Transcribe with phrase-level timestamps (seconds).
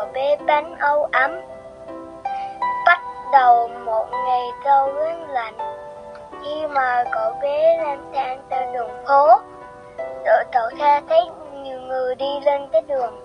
[0.00, 1.40] cậu bé bánh âu ấm.
[2.86, 3.00] Bắt
[3.32, 5.54] đầu một ngày lâu rất lạnh
[6.42, 9.28] Khi mà cậu bé lang thang trên đường phố
[10.24, 11.20] Đội cậu tha thấy
[11.62, 13.20] nhiều người đi lên cái đường.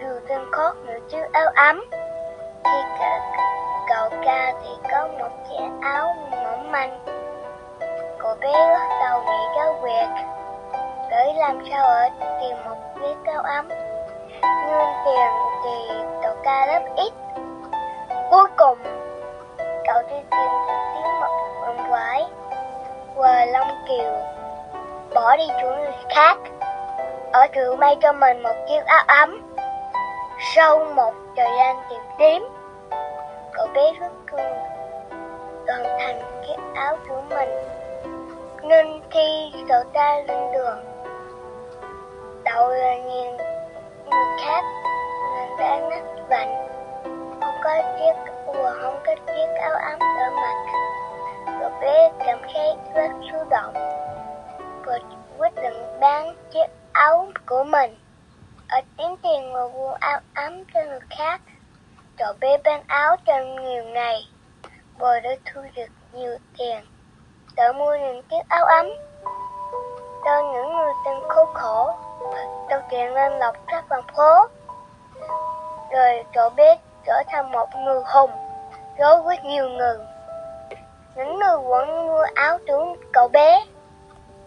[0.00, 1.84] Dù tên khót nữa chứ áo ấm.
[2.64, 3.20] Khi cả
[3.88, 6.98] cậu ca thì có một chiếc áo mỏng manh.
[8.18, 10.24] Cậu bé bắt đầu bị cáo việc
[11.10, 12.08] Để làm sao ở
[12.40, 13.68] tìm một chiếc áo ấm.
[14.42, 17.12] Nhưng tiền thì cậu ca lớp ít.
[18.30, 18.78] Cuối cùng,
[19.86, 22.24] Cậu đi tìm được tiếng mật quần quái
[23.14, 24.12] Và Long Kiều,
[25.14, 26.38] Bỏ đi chỗ người khác.
[27.32, 29.54] Ở trường may cho mình một chiếc áo ấm.
[30.54, 32.48] Sau một thời gian tìm kiếm,
[33.52, 34.52] Cậu bé rất cường
[35.66, 37.48] Hoàn thành chiếc áo của mình.
[38.62, 40.78] Nên khi cậu ta lên đường
[42.44, 43.36] Đậu là nhìn
[44.06, 44.64] người khác
[45.58, 46.04] vẽ đã ngất
[47.40, 50.66] Không có chiếc ùa, không có chiếc áo ấm ở mặt.
[51.60, 53.72] Cậu bé cảm thấy rất xúc động.
[54.84, 54.98] Và
[55.38, 57.98] quyết định bán chiếc áo của mình.
[58.68, 61.40] Ở kiếm tiền và mua áo ấm cho người khác
[62.18, 64.28] Cậu bé bán áo trong nhiều ngày.
[64.98, 66.84] Rồi đã thu được nhiều tiền.
[67.56, 68.86] Để mua những chiếc áo ấm
[70.24, 71.90] Cho những người từng khốn khổ.
[72.68, 74.46] Đầu chuyện lên lọc các bằng phố.
[75.96, 76.76] Rồi cậu bé
[77.06, 78.30] trở thành một người hùng
[78.98, 79.96] Đối với nhiều người.
[81.14, 83.64] Những người vẫn mua áo tướng cậu bé.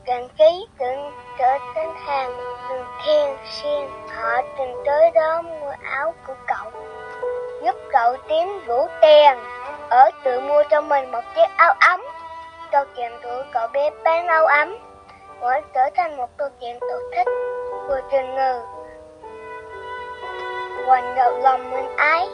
[0.06, 2.38] Gần ký từng trở thành hàng
[2.70, 6.72] đường thiên xuyên Họ từng tới đó mua áo của cậu,
[7.64, 9.38] giúp cậu tiến đủ tiền.
[9.90, 12.02] Ở tự mua cho mình một chiếc áo ấm.
[12.72, 14.78] Câu chuyện của cậu bé bán áo ấm.
[15.40, 17.28] Vẫn trở thành một câu chuyện tôi thích
[17.88, 18.62] của trình người
[20.90, 22.28] hoành đầu lòng mình ái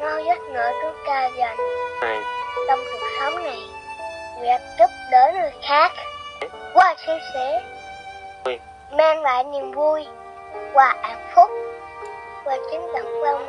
[0.00, 1.56] nó giấc ngỡ chúng ta dành
[2.68, 3.58] trong cuộc sống này
[4.40, 5.92] việc giúp đỡ người khác.
[6.74, 7.62] Qua chia sẻ.
[8.90, 10.06] Mang lại niềm vui.
[10.72, 11.50] Và hạnh phúc.
[12.44, 13.45] Và chính thân mình